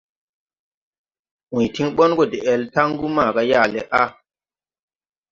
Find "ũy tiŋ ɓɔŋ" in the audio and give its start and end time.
1.55-2.11